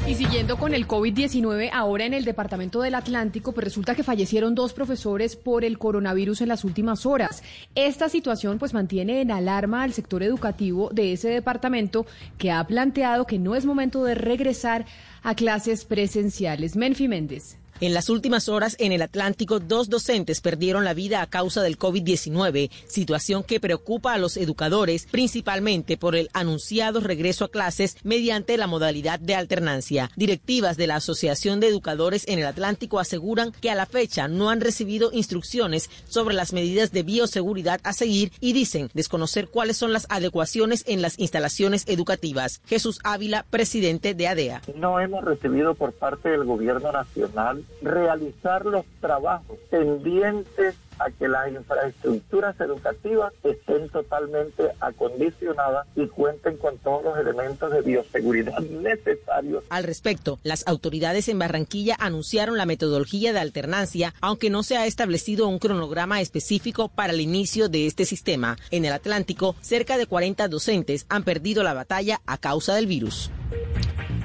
Y 0.07 0.15
siguiendo 0.17 0.59
con 0.59 0.75
el 0.75 0.89
COVID-19, 0.89 1.71
ahora 1.73 2.05
en 2.05 2.13
el 2.13 2.25
Departamento 2.25 2.83
del 2.83 2.97
Atlántico, 2.97 3.53
pues 3.53 3.65
resulta 3.65 3.95
que 3.95 4.03
fallecieron 4.03 4.57
dos 4.57 4.73
profesores 4.73 5.37
por 5.37 5.65
el 5.65 5.79
coronavirus 5.79 6.41
en 6.41 6.49
las 6.49 6.65
últimas 6.65 7.07
horas. 7.07 7.45
Esta 7.77 8.09
situación 8.09 8.59
pues 8.59 8.75
mantiene 8.75 9.21
en 9.21 9.31
alarma 9.31 9.85
al 9.85 9.93
sector 9.93 10.25
educativo 10.25 10.91
de 10.93 11.13
ese 11.13 11.29
departamento 11.29 12.05
que 12.37 12.51
ha 12.51 12.67
planteado 12.67 13.27
que 13.27 13.39
no 13.39 13.55
es 13.55 13.65
momento 13.65 14.03
de 14.03 14.17
regresar 14.17 14.87
a 15.23 15.37
clases 15.37 15.85
presenciales. 15.85 16.75
Menfi 16.75 17.07
Méndez. 17.07 17.62
En 17.81 17.95
las 17.95 18.09
últimas 18.09 18.49
horas 18.49 18.77
en 18.79 18.93
el 18.93 19.03
Atlántico, 19.03 19.59
dos 19.59 19.89
docentes 19.89 20.41
perdieron 20.41 20.85
la 20.85 20.95
vida 20.95 21.21
a 21.21 21.27
causa 21.27 21.63
del 21.63 21.79
COVID-19, 21.79 22.71
situación 22.87 23.43
que 23.43 23.59
preocupa 23.61 24.15
a 24.15 24.19
los 24.19 24.37
educadores, 24.37 25.07
principalmente 25.11 25.97
por 25.97 26.15
el 26.15 26.29
anunciado 26.33 27.01
regreso 27.01 27.45
a 27.45 27.51
clases 27.51 27.97
mediante 28.05 28.57
la 28.57 28.67
modalidad 28.67 29.19
de 29.19 29.35
alternancia. 29.35 30.11
Directivas 30.17 30.77
de 30.77 30.87
la 30.87 30.97
Asociación 30.97 31.59
de 31.59 31.69
Educadores 31.69 32.29
en 32.29 32.39
el 32.39 32.47
Atlántico 32.47 33.01
aseguran 33.01 33.53
que 33.61 33.71
a 33.71 33.75
la 33.75 33.87
fecha 33.87 34.29
no 34.29 34.51
han 34.51 34.61
recibido 34.61 35.11
instrucciones 35.13 35.91
sobre 36.09 36.35
las 36.35 36.53
medidas 36.53 36.93
de 36.93 37.03
bioseguridad 37.03 37.81
a 37.83 37.93
seguir 37.93 38.33
y 38.41 38.53
dicen 38.53 38.91
desconocer 38.95 39.49
cuáles 39.49 39.77
son 39.77 39.93
las 39.93 40.07
adecuaciones 40.09 40.85
en 40.87 41.03
las 41.03 41.19
instalaciones 41.19 41.85
educativas. 41.89 42.61
Jesús 42.67 43.01
Ávila, 43.03 43.45
presidente 43.51 44.15
de 44.15 44.29
ADEA. 44.29 44.63
No 44.77 45.01
hemos 45.01 45.25
recibido 45.25 45.75
por 45.75 45.93
parte 45.93 46.29
del 46.29 46.45
gobierno 46.45 46.93
nacional 46.93 47.65
realizar 47.81 48.67
los 48.67 48.85
trabajos 49.01 49.59
pendientes 49.71 50.77
a 50.99 51.11
que 51.11 51.29
las 51.29 51.51
infraestructuras 51.51 52.59
educativas 52.61 53.33
estén 53.43 53.89
totalmente 53.89 54.71
acondicionadas 54.81 55.87
y 55.97 56.07
cuenten 56.07 56.57
con 56.57 56.79
todos 56.79 57.05
los 57.05 57.19
elementos 57.19 57.73
de 57.73 57.81
bioseguridad 57.83 58.59
necesarios. 58.61 59.65
Al 59.71 59.85
respecto, 59.85 60.39
las 60.43 60.67
autoridades 60.67 61.29
en 61.29 61.39
Barranquilla 61.39 61.97
anunciaron 61.99 62.57
la 62.57 62.67
metodología 62.67 63.33
de 63.33 63.41
alternancia, 63.41 64.15
aunque 64.21 64.51
no 64.51 64.63
se 64.63 64.77
ha 64.77 64.87
establecido 64.87 65.49
un 65.49 65.59
cronograma 65.59 66.21
específico 66.21 66.89
para 66.89 67.13
el 67.13 67.21
inicio 67.21 67.69
de 67.69 67.87
este 67.87 68.05
sistema. 68.05 68.57
En 68.71 68.85
el 68.85 68.93
Atlántico, 68.93 69.57
cerca 69.61 69.97
de 69.97 70.07
40 70.07 70.49
docentes 70.49 71.07
han 71.09 71.25
perdido 71.25 71.63
la 71.63 71.75
batalla 71.75 72.21
a 72.27 72.39
causa 72.39 72.75
del 72.75 72.87
virus. 72.87 73.31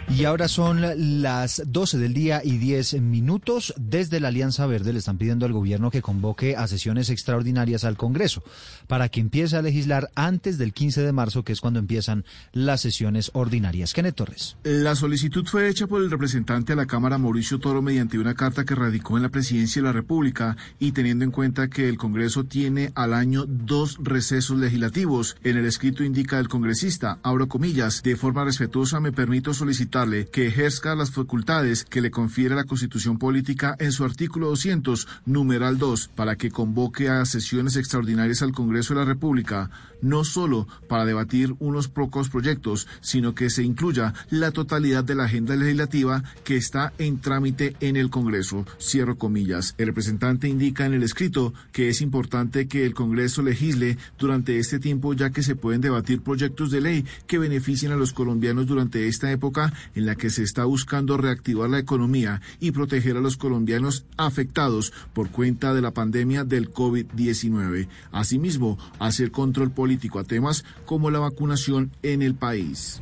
Y 0.09 0.23
ahora 0.23 0.47
son 0.47 1.21
las 1.21 1.61
12 1.67 1.97
del 1.97 2.13
día 2.13 2.41
y 2.43 2.57
10 2.57 3.01
minutos. 3.01 3.73
Desde 3.77 4.21
la 4.21 4.29
Alianza 4.29 4.65
Verde 4.65 4.93
le 4.93 4.99
están 4.99 5.17
pidiendo 5.17 5.45
al 5.45 5.51
gobierno 5.51 5.91
que 5.91 6.01
convoque 6.01 6.55
a 6.55 6.65
sesiones 6.67 7.09
extraordinarias 7.09 7.83
al 7.83 7.97
Congreso 7.97 8.41
para 8.87 9.09
que 9.09 9.19
empiece 9.19 9.57
a 9.57 9.61
legislar 9.61 10.09
antes 10.15 10.57
del 10.57 10.71
15 10.71 11.01
de 11.01 11.11
marzo, 11.11 11.43
que 11.43 11.51
es 11.51 11.59
cuando 11.59 11.79
empiezan 11.79 12.23
las 12.53 12.81
sesiones 12.81 13.31
ordinarias. 13.33 13.93
Kenneth 13.93 14.15
Torres. 14.15 14.55
La 14.63 14.95
solicitud 14.95 15.45
fue 15.45 15.67
hecha 15.67 15.87
por 15.87 16.01
el 16.01 16.09
representante 16.09 16.71
a 16.71 16.77
la 16.77 16.85
Cámara 16.85 17.17
Mauricio 17.17 17.59
Toro 17.59 17.81
mediante 17.81 18.17
una 18.17 18.33
carta 18.33 18.63
que 18.63 18.75
radicó 18.75 19.17
en 19.17 19.23
la 19.23 19.29
Presidencia 19.29 19.81
de 19.81 19.87
la 19.89 19.93
República 19.93 20.55
y 20.79 20.93
teniendo 20.93 21.25
en 21.25 21.31
cuenta 21.31 21.67
que 21.67 21.89
el 21.89 21.97
Congreso 21.97 22.45
tiene 22.45 22.91
al 22.95 23.13
año 23.13 23.45
dos 23.45 23.97
recesos 24.01 24.57
legislativos. 24.57 25.35
En 25.43 25.57
el 25.57 25.65
escrito 25.65 26.03
indica 26.03 26.39
el 26.39 26.47
congresista, 26.47 27.19
abro 27.23 27.49
comillas, 27.49 28.01
de 28.03 28.15
forma 28.15 28.45
respetuosa 28.45 29.01
me 29.01 29.11
permito 29.11 29.53
solicitar 29.53 29.96
que 30.31 30.45
ejerza 30.45 30.93
las 30.93 31.09
facultades 31.09 31.83
que 31.83 32.01
le 32.01 32.11
confiere 32.11 32.53
la 32.53 32.65
Constitución 32.65 33.17
Política 33.17 33.75
en 33.79 33.91
su 33.91 34.03
artículo 34.05 34.49
200, 34.49 35.07
numeral 35.25 35.79
2, 35.79 36.09
para 36.09 36.35
que 36.35 36.51
convoque 36.51 37.09
a 37.09 37.25
sesiones 37.25 37.75
extraordinarias 37.77 38.43
al 38.43 38.51
Congreso 38.51 38.93
de 38.93 38.99
la 38.99 39.07
República, 39.07 39.71
no 39.99 40.23
solo 40.23 40.67
para 40.87 41.03
debatir 41.03 41.55
unos 41.57 41.87
pocos 41.87 42.29
proyectos, 42.29 42.87
sino 43.01 43.33
que 43.33 43.49
se 43.49 43.63
incluya 43.63 44.13
la 44.29 44.51
totalidad 44.51 45.03
de 45.03 45.15
la 45.15 45.23
agenda 45.23 45.55
legislativa 45.55 46.23
que 46.43 46.57
está 46.57 46.93
en 46.99 47.19
trámite 47.19 47.75
en 47.79 47.95
el 47.95 48.11
Congreso. 48.11 48.67
Cierro 48.79 49.17
comillas. 49.17 49.73
El 49.79 49.87
representante 49.87 50.47
indica 50.47 50.85
en 50.85 50.93
el 50.93 51.01
escrito 51.01 51.55
que 51.71 51.89
es 51.89 52.01
importante 52.01 52.67
que 52.67 52.85
el 52.85 52.93
Congreso 52.93 53.41
legisle 53.41 53.97
durante 54.19 54.59
este 54.59 54.77
tiempo 54.77 55.15
ya 55.15 55.31
que 55.31 55.41
se 55.41 55.55
pueden 55.55 55.81
debatir 55.81 56.21
proyectos 56.21 56.69
de 56.69 56.81
ley 56.81 57.05
que 57.25 57.39
beneficien 57.39 57.91
a 57.91 57.95
los 57.95 58.13
colombianos 58.13 58.67
durante 58.67 59.07
esta 59.07 59.31
época 59.31 59.73
en 59.95 60.05
la 60.05 60.15
que 60.15 60.29
se 60.29 60.43
está 60.43 60.65
buscando 60.65 61.17
reactivar 61.17 61.69
la 61.69 61.79
economía 61.79 62.41
y 62.59 62.71
proteger 62.71 63.17
a 63.17 63.21
los 63.21 63.37
colombianos 63.37 64.05
afectados 64.17 64.93
por 65.13 65.29
cuenta 65.29 65.73
de 65.73 65.81
la 65.81 65.91
pandemia 65.91 66.43
del 66.43 66.71
COVID-19. 66.71 67.87
Asimismo, 68.11 68.77
hacer 68.99 69.31
control 69.31 69.71
político 69.71 70.19
a 70.19 70.23
temas 70.23 70.65
como 70.85 71.11
la 71.11 71.19
vacunación 71.19 71.91
en 72.03 72.21
el 72.21 72.35
país. 72.35 73.01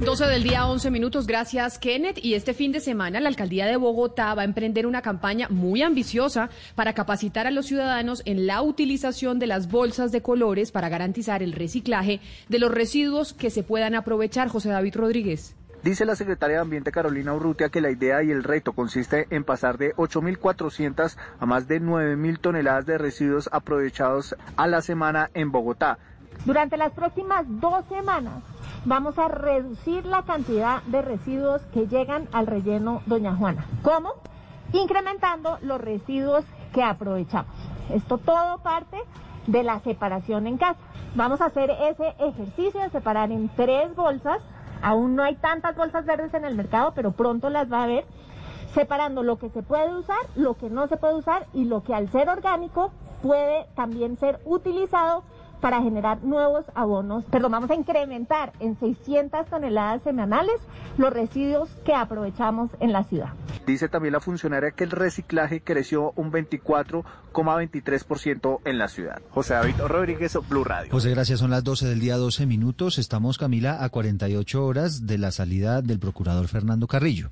12 0.00 0.26
del 0.26 0.42
día, 0.42 0.66
11 0.66 0.90
minutos. 0.90 1.26
Gracias, 1.26 1.78
Kenneth. 1.78 2.24
Y 2.24 2.34
este 2.34 2.54
fin 2.54 2.72
de 2.72 2.80
semana 2.80 3.20
la 3.20 3.28
alcaldía 3.28 3.66
de 3.66 3.76
Bogotá 3.76 4.34
va 4.34 4.42
a 4.42 4.46
emprender 4.46 4.86
una 4.86 5.02
campaña 5.02 5.48
muy 5.50 5.82
ambiciosa 5.82 6.50
para 6.74 6.94
capacitar 6.94 7.46
a 7.46 7.50
los 7.50 7.66
ciudadanos 7.66 8.22
en 8.24 8.46
la 8.46 8.62
utilización 8.62 9.38
de 9.38 9.46
las 9.46 9.70
bolsas 9.70 10.10
de 10.10 10.22
colores 10.22 10.72
para 10.72 10.88
garantizar 10.88 11.42
el 11.42 11.52
reciclaje 11.52 12.20
de 12.48 12.58
los 12.58 12.70
residuos 12.70 13.34
que 13.34 13.50
se 13.50 13.62
puedan 13.62 13.94
aprovechar. 13.94 14.48
José 14.48 14.70
David 14.70 14.96
Rodríguez. 14.96 15.54
Dice 15.82 16.04
la 16.04 16.14
secretaria 16.14 16.56
de 16.56 16.62
Ambiente 16.62 16.92
Carolina 16.92 17.32
Urrutia 17.32 17.70
que 17.70 17.80
la 17.80 17.90
idea 17.90 18.22
y 18.22 18.30
el 18.30 18.44
reto 18.44 18.74
consiste 18.74 19.26
en 19.30 19.44
pasar 19.44 19.78
de 19.78 19.94
8.400 19.96 21.16
a 21.38 21.46
más 21.46 21.68
de 21.68 21.80
9.000 21.80 22.38
toneladas 22.38 22.84
de 22.84 22.98
residuos 22.98 23.48
aprovechados 23.50 24.36
a 24.58 24.66
la 24.66 24.82
semana 24.82 25.30
en 25.32 25.50
Bogotá. 25.50 25.96
Durante 26.44 26.76
las 26.76 26.92
próximas 26.92 27.46
dos 27.48 27.86
semanas 27.88 28.42
vamos 28.84 29.18
a 29.18 29.28
reducir 29.28 30.04
la 30.04 30.22
cantidad 30.22 30.82
de 30.82 31.00
residuos 31.00 31.62
que 31.72 31.86
llegan 31.86 32.28
al 32.32 32.46
relleno 32.46 33.00
Doña 33.06 33.34
Juana. 33.34 33.64
¿Cómo? 33.82 34.12
Incrementando 34.74 35.58
los 35.62 35.80
residuos 35.80 36.44
que 36.74 36.82
aprovechamos. 36.82 37.54
Esto 37.88 38.18
todo 38.18 38.58
parte 38.58 38.98
de 39.46 39.62
la 39.62 39.80
separación 39.80 40.46
en 40.46 40.58
casa. 40.58 40.78
Vamos 41.14 41.40
a 41.40 41.46
hacer 41.46 41.70
ese 41.70 42.14
ejercicio 42.18 42.80
de 42.82 42.90
separar 42.90 43.32
en 43.32 43.48
tres 43.56 43.96
bolsas 43.96 44.42
Aún 44.82 45.16
no 45.16 45.22
hay 45.22 45.36
tantas 45.36 45.76
bolsas 45.76 46.04
verdes 46.06 46.32
en 46.34 46.44
el 46.44 46.54
mercado, 46.54 46.92
pero 46.94 47.12
pronto 47.12 47.50
las 47.50 47.70
va 47.70 47.80
a 47.80 47.84
haber, 47.84 48.04
separando 48.74 49.22
lo 49.22 49.38
que 49.38 49.50
se 49.50 49.62
puede 49.62 49.94
usar, 49.94 50.18
lo 50.36 50.54
que 50.54 50.70
no 50.70 50.86
se 50.86 50.96
puede 50.96 51.14
usar 51.14 51.46
y 51.52 51.64
lo 51.64 51.82
que 51.82 51.94
al 51.94 52.10
ser 52.10 52.28
orgánico 52.28 52.92
puede 53.22 53.66
también 53.74 54.16
ser 54.16 54.40
utilizado 54.44 55.24
para 55.60 55.82
generar 55.82 56.24
nuevos 56.24 56.64
abonos. 56.74 57.24
Perdón, 57.26 57.52
vamos 57.52 57.70
a 57.70 57.74
incrementar 57.74 58.54
en 58.60 58.78
600 58.78 59.46
toneladas 59.46 60.02
semanales 60.02 60.56
los 60.96 61.12
residuos 61.12 61.68
que 61.84 61.94
aprovechamos 61.94 62.70
en 62.80 62.92
la 62.92 63.04
ciudad. 63.04 63.34
Dice 63.66 63.88
también 63.88 64.12
la 64.12 64.20
funcionaria 64.20 64.70
que 64.72 64.84
el 64.84 64.90
reciclaje 64.90 65.62
creció 65.62 66.12
un 66.16 66.32
24,23% 66.32 68.60
en 68.64 68.78
la 68.78 68.88
ciudad. 68.88 69.20
José 69.30 69.52
David 69.54 69.76
Rodríguez, 69.86 70.36
Blue 70.48 70.64
Radio. 70.64 70.90
José, 70.90 71.10
gracias. 71.10 71.38
Son 71.40 71.50
las 71.50 71.62
12 71.64 71.86
del 71.86 72.00
día, 72.00 72.16
12 72.16 72.46
minutos. 72.46 72.98
Estamos, 72.98 73.36
Camila, 73.38 73.84
a 73.84 73.90
48 73.90 74.64
horas 74.64 75.06
de 75.06 75.18
la 75.18 75.30
salida 75.30 75.82
del 75.82 75.98
procurador 75.98 76.48
Fernando 76.48 76.86
Carrillo. 76.86 77.30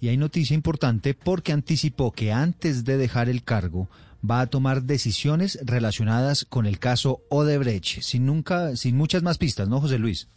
Y 0.00 0.08
hay 0.08 0.16
noticia 0.16 0.54
importante 0.54 1.12
porque 1.14 1.52
anticipó 1.52 2.12
que 2.12 2.32
antes 2.32 2.84
de 2.84 2.96
dejar 2.98 3.28
el 3.28 3.42
cargo 3.42 3.88
va 4.28 4.40
a 4.40 4.46
tomar 4.46 4.82
decisiones 4.82 5.58
relacionadas 5.62 6.46
con 6.48 6.66
el 6.66 6.78
caso 6.78 7.20
Odebrecht, 7.28 8.00
sin 8.00 8.26
nunca, 8.26 8.76
sin 8.76 8.96
muchas 8.96 9.22
más 9.22 9.38
pistas, 9.38 9.68
¿no, 9.68 9.80
José 9.80 9.98
Luis? 9.98 10.28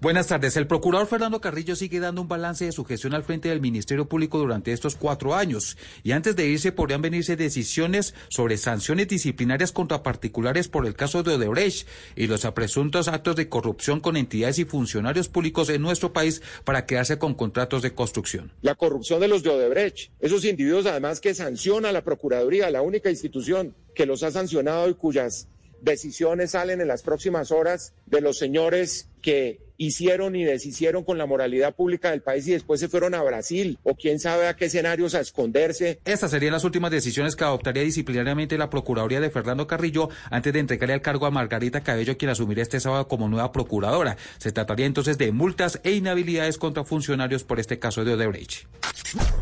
Buenas 0.00 0.26
tardes. 0.26 0.56
El 0.56 0.66
procurador 0.66 1.06
Fernando 1.06 1.40
Carrillo 1.40 1.76
sigue 1.76 2.00
dando 2.00 2.22
un 2.22 2.28
balance 2.28 2.64
de 2.64 2.72
su 2.72 2.84
gestión 2.84 3.14
al 3.14 3.24
frente 3.24 3.48
del 3.48 3.60
Ministerio 3.60 4.08
Público 4.08 4.38
durante 4.38 4.72
estos 4.72 4.96
cuatro 4.96 5.34
años. 5.34 5.76
Y 6.02 6.12
antes 6.12 6.36
de 6.36 6.46
irse 6.46 6.72
podrían 6.72 7.02
venirse 7.02 7.36
decisiones 7.36 8.14
sobre 8.28 8.56
sanciones 8.56 9.08
disciplinarias 9.08 9.72
contra 9.72 10.02
particulares 10.02 10.68
por 10.68 10.86
el 10.86 10.94
caso 10.94 11.22
de 11.22 11.34
Odebrecht 11.34 11.86
y 12.16 12.26
los 12.26 12.42
presuntos 12.52 13.08
actos 13.08 13.36
de 13.36 13.48
corrupción 13.48 14.00
con 14.00 14.16
entidades 14.16 14.58
y 14.58 14.64
funcionarios 14.64 15.28
públicos 15.28 15.68
en 15.68 15.82
nuestro 15.82 16.12
país 16.12 16.42
para 16.64 16.86
quedarse 16.86 17.18
con 17.18 17.34
contratos 17.34 17.82
de 17.82 17.94
construcción. 17.94 18.52
La 18.62 18.74
corrupción 18.74 19.20
de 19.20 19.28
los 19.28 19.42
de 19.42 19.50
Odebrecht. 19.50 20.10
Esos 20.20 20.44
individuos 20.44 20.86
además 20.86 21.20
que 21.20 21.34
sanciona 21.34 21.92
la 21.92 22.02
Procuraduría, 22.02 22.70
la 22.70 22.82
única 22.82 23.10
institución 23.10 23.74
que 23.94 24.06
los 24.06 24.22
ha 24.22 24.30
sancionado 24.30 24.88
y 24.88 24.94
cuyas 24.94 25.48
decisiones 25.82 26.52
salen 26.52 26.80
en 26.80 26.88
las 26.88 27.02
próximas 27.02 27.50
horas 27.50 27.92
de 28.06 28.20
los 28.20 28.38
señores 28.38 29.08
que 29.20 29.60
hicieron 29.76 30.36
y 30.36 30.44
deshicieron 30.44 31.04
con 31.04 31.18
la 31.18 31.26
moralidad 31.26 31.74
pública 31.74 32.10
del 32.10 32.22
país 32.22 32.46
y 32.46 32.52
después 32.52 32.80
se 32.80 32.88
fueron 32.88 33.14
a 33.14 33.22
Brasil 33.22 33.78
o 33.82 33.94
quién 33.94 34.20
sabe 34.20 34.46
a 34.46 34.54
qué 34.54 34.66
escenarios 34.66 35.14
a 35.14 35.20
esconderse. 35.20 36.00
Estas 36.04 36.30
serían 36.30 36.52
las 36.52 36.64
últimas 36.64 36.90
decisiones 36.90 37.34
que 37.34 37.44
adoptaría 37.44 37.82
disciplinariamente 37.82 38.58
la 38.58 38.70
Procuraduría 38.70 39.20
de 39.20 39.30
Fernando 39.30 39.66
Carrillo 39.66 40.08
antes 40.30 40.52
de 40.52 40.60
entregarle 40.60 40.94
el 40.94 41.02
cargo 41.02 41.26
a 41.26 41.30
Margarita 41.30 41.82
Cabello, 41.82 42.16
quien 42.16 42.30
asumirá 42.30 42.62
este 42.62 42.80
sábado 42.80 43.08
como 43.08 43.28
nueva 43.28 43.50
procuradora. 43.52 44.16
Se 44.38 44.52
trataría 44.52 44.86
entonces 44.86 45.18
de 45.18 45.32
multas 45.32 45.80
e 45.82 45.92
inhabilidades 45.92 46.58
contra 46.58 46.84
funcionarios 46.84 47.44
por 47.44 47.58
este 47.58 47.78
caso 47.78 48.04
de 48.04 48.14
Odebrecht. 48.14 48.66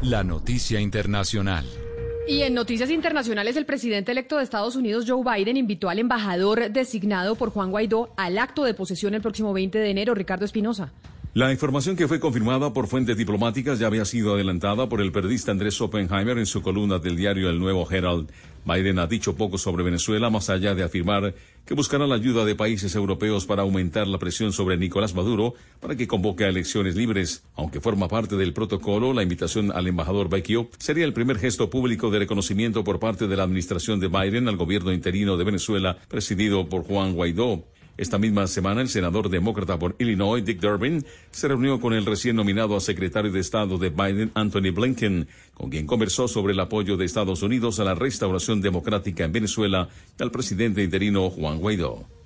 La 0.03 0.25
noticia 0.25 0.81
internacional. 0.81 1.67
Y 2.31 2.45
en 2.45 2.55
noticias 2.55 2.91
internacionales, 2.91 3.57
el 3.57 3.67
presidente 3.67 4.13
electo 4.13 4.37
de 4.37 4.45
Estados 4.45 4.77
Unidos, 4.77 5.05
Joe 5.05 5.25
Biden, 5.25 5.57
invitó 5.57 5.89
al 5.89 5.99
embajador 5.99 6.71
designado 6.71 7.35
por 7.35 7.51
Juan 7.51 7.73
Guaidó 7.73 8.15
al 8.17 8.39
acto 8.39 8.63
de 8.63 8.73
posesión 8.73 9.15
el 9.15 9.21
próximo 9.21 9.53
20 9.53 9.77
de 9.77 9.91
enero, 9.91 10.15
Ricardo 10.15 10.45
Espinosa. 10.45 10.93
La 11.35 11.51
información 11.51 11.97
que 11.97 12.07
fue 12.07 12.21
confirmada 12.21 12.73
por 12.73 12.87
fuentes 12.87 13.17
diplomáticas 13.17 13.81
ya 13.81 13.89
había 13.89 14.05
sido 14.05 14.35
adelantada 14.35 14.89
por 14.89 15.01
el 15.01 15.11
periodista 15.11 15.51
Andrés 15.51 15.81
Oppenheimer 15.81 16.39
en 16.39 16.47
su 16.47 16.63
columna 16.63 17.01
del 17.01 17.17
diario 17.17 17.51
El 17.51 17.59
Nuevo 17.59 17.85
Herald. 17.91 18.31
Biden 18.65 18.99
ha 18.99 19.07
dicho 19.07 19.37
poco 19.37 19.59
sobre 19.59 19.83
Venezuela, 19.83 20.31
más 20.31 20.51
allá 20.51 20.75
de 20.75 20.83
afirmar 20.83 21.35
que 21.65 21.75
buscará 21.75 22.07
la 22.07 22.17
ayuda 22.17 22.45
de 22.45 22.55
países 22.55 22.95
europeos 22.95 23.47
para 23.47 23.63
aumentar 23.63 24.07
la 24.07 24.19
presión 24.19 24.53
sobre 24.53 24.77
Nicolás 24.77 25.15
Maduro 25.15 25.55
para 25.81 25.97
que 25.97 26.09
convoque 26.09 26.45
a 26.45 26.49
elecciones 26.49 26.97
libres. 26.97 27.45
Aunque 27.57 27.81
forma 27.81 28.09
parte 28.09 28.37
del 28.37 28.53
protocolo, 28.53 29.13
la 29.13 29.23
invitación 29.23 29.73
al 29.73 29.87
embajador 29.87 30.29
Vecchio 30.29 30.69
sería 30.79 31.05
el 31.05 31.13
primer 31.13 31.39
gesto 31.39 31.71
público 31.71 32.11
de 32.11 32.21
reconocimiento 32.21 32.85
por 32.85 32.99
parte 32.99 33.29
de 33.29 33.37
la 33.37 33.45
administración 33.45 34.01
de 34.01 34.09
Biden 34.09 34.49
al 34.49 34.57
gobierno 34.57 34.93
interino 34.93 35.37
de 35.37 35.45
Venezuela, 35.45 35.97
presidido 36.09 36.69
por 36.69 36.85
Juan 36.85 37.15
Guaidó. 37.15 37.65
Esta 38.01 38.17
misma 38.17 38.47
semana, 38.47 38.81
el 38.81 38.89
senador 38.89 39.29
demócrata 39.29 39.79
por 39.79 39.95
Illinois, 39.99 40.43
Dick 40.43 40.59
Durbin, 40.59 41.05
se 41.33 41.49
reunió 41.49 41.79
con 41.81 41.93
el 41.93 42.07
recién 42.07 42.35
nominado 42.35 42.75
a 42.75 42.81
secretario 42.81 43.31
de 43.31 43.41
Estado 43.41 43.77
de 43.77 43.91
Biden, 43.91 44.31
Anthony 44.33 44.73
Blinken, 44.75 45.29
con 45.53 45.69
quien 45.69 45.87
conversó 45.87 46.27
sobre 46.27 46.55
el 46.55 46.61
apoyo 46.61 46.97
de 46.97 47.05
Estados 47.05 47.43
Unidos 47.43 47.79
a 47.79 47.85
la 47.85 47.95
restauración 47.95 48.63
democrática 48.63 49.25
en 49.25 49.33
Venezuela 49.33 49.91
y 50.19 50.23
al 50.23 50.31
presidente 50.31 50.83
interino 50.83 51.29
Juan 51.29 51.59
Guaidó. 51.59 52.20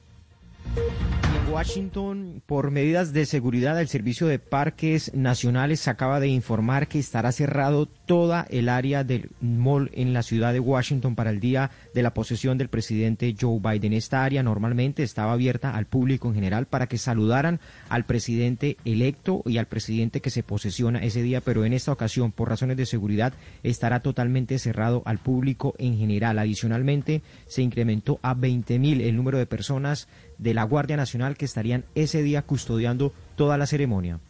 Washington, 1.55 2.43
por 2.47 2.73
medidas 2.73 3.13
de 3.13 3.27
seguridad, 3.27 3.81
el 3.81 3.87
Servicio 3.87 4.27
de 4.27 4.41
Parques 4.41 5.15
Nacionales 5.15 5.87
acaba 5.87 6.19
de 6.19 6.27
informar 6.27 6.89
que 6.89 6.99
estará 6.99 7.31
cerrado 7.31 7.87
toda 7.87 8.45
el 8.51 8.69
área 8.69 9.05
del 9.05 9.31
mall 9.41 9.89
en 9.95 10.13
la 10.13 10.25
ciudad 10.25 10.53
de 10.53 10.59
Washington 10.59 11.15
para 11.15 11.31
el 11.31 11.39
día 11.39 11.71
de 11.95 12.03
la 12.03 12.13
posesión 12.13 12.59
del 12.59 12.71
presidente 12.71 13.37
Joe 13.41 13.61
Biden. 13.61 13.93
Esta 13.93 14.25
área 14.25 14.43
normalmente 14.43 15.05
estaba 15.05 15.33
abierta 15.33 15.77
al 15.77 15.87
público 15.87 16.27
en 16.27 16.35
general 16.35 16.67
para 16.67 16.89
que 16.89 16.99
saludaran 16.99 17.61
al 17.89 18.05
presidente 18.05 18.77
electo 18.85 19.45
y 19.47 19.59
al 19.59 19.67
presidente 19.67 20.21
que 20.21 20.31
se 20.31 20.43
posesiona 20.43 21.05
ese 21.05 21.23
día, 21.23 21.41
pero 21.41 21.65
en 21.65 21.73
esta 21.73 21.93
ocasión, 21.93 22.33
por 22.33 22.49
razones 22.49 22.77
de 22.77 22.85
seguridad, 22.85 23.33
estará 23.63 24.01
totalmente 24.01 24.59
cerrado 24.59 25.03
al 25.05 25.19
público 25.19 25.77
en 25.79 25.97
general. 25.99 26.41
Adicionalmente, 26.41 27.23
se 27.47 27.63
incrementó 27.63 28.19
a 28.23 28.35
20 28.35 28.77
mil 28.81 29.01
el 29.01 29.15
número 29.15 29.39
de 29.39 29.47
personas 29.47 30.09
de 30.39 30.55
la 30.55 30.65
Guardia 30.65 30.97
Nacional 30.97 31.37
que 31.37 31.45
estarían 31.45 31.85
ese 31.95 32.23
día 32.23 32.43
custodiando 32.43 33.13
toda 33.37 33.59
la 33.59 33.67
ceremonia. 33.67 34.21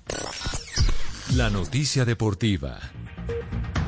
La 1.34 1.50
noticia 1.50 2.04
deportiva. 2.04 2.78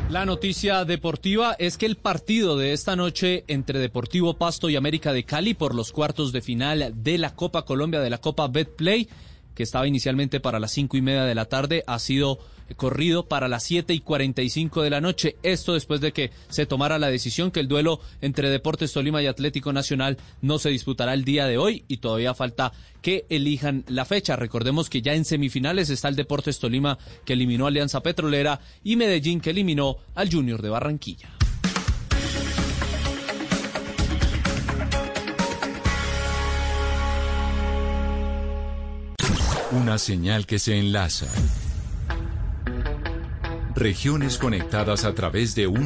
La 0.08 0.24
noticia 0.24 0.84
deportiva 0.84 1.56
es 1.58 1.76
que 1.76 1.86
el 1.86 1.96
partido 1.96 2.56
de 2.56 2.72
esta 2.72 2.94
noche 2.94 3.44
entre 3.48 3.80
Deportivo 3.80 4.34
Pasto 4.38 4.70
y 4.70 4.76
América 4.76 5.12
de 5.12 5.24
Cali 5.24 5.54
por 5.54 5.74
los 5.74 5.90
cuartos 5.90 6.32
de 6.32 6.42
final 6.42 6.92
de 6.94 7.18
la 7.18 7.34
Copa 7.34 7.64
Colombia 7.64 8.00
de 8.00 8.10
la 8.10 8.18
Copa 8.18 8.46
Betplay, 8.46 9.08
que 9.54 9.64
estaba 9.64 9.88
inicialmente 9.88 10.38
para 10.38 10.60
las 10.60 10.70
cinco 10.70 10.96
y 10.96 11.02
media 11.02 11.24
de 11.24 11.34
la 11.34 11.46
tarde, 11.46 11.82
ha 11.88 11.98
sido 11.98 12.38
corrido 12.74 13.26
para 13.26 13.48
las 13.48 13.62
7 13.64 13.94
y 13.94 14.00
45 14.00 14.82
de 14.82 14.90
la 14.90 15.00
noche. 15.00 15.36
Esto 15.42 15.74
después 15.74 16.00
de 16.00 16.12
que 16.12 16.30
se 16.48 16.66
tomara 16.66 16.98
la 16.98 17.08
decisión 17.08 17.50
que 17.50 17.60
el 17.60 17.68
duelo 17.68 18.00
entre 18.20 18.50
Deportes 18.50 18.92
Tolima 18.92 19.22
y 19.22 19.26
Atlético 19.26 19.72
Nacional 19.72 20.18
no 20.40 20.58
se 20.58 20.70
disputará 20.70 21.14
el 21.14 21.24
día 21.24 21.46
de 21.46 21.58
hoy 21.58 21.84
y 21.88 21.98
todavía 21.98 22.34
falta 22.34 22.72
que 23.02 23.26
elijan 23.28 23.84
la 23.88 24.04
fecha. 24.04 24.36
Recordemos 24.36 24.90
que 24.90 25.02
ya 25.02 25.14
en 25.14 25.24
semifinales 25.24 25.90
está 25.90 26.08
el 26.08 26.16
Deportes 26.16 26.58
Tolima 26.58 26.98
que 27.24 27.34
eliminó 27.34 27.66
a 27.66 27.68
Alianza 27.68 28.02
Petrolera 28.02 28.60
y 28.82 28.96
Medellín 28.96 29.40
que 29.40 29.50
eliminó 29.50 29.98
al 30.14 30.32
Junior 30.32 30.62
de 30.62 30.68
Barranquilla. 30.70 31.30
Una 39.72 39.98
señal 39.98 40.46
que 40.46 40.58
se 40.58 40.78
enlaza. 40.78 41.26
Regiones 43.76 44.38
conectadas 44.38 45.04
a 45.04 45.14
través 45.14 45.54
de 45.54 45.66
un 45.66 45.84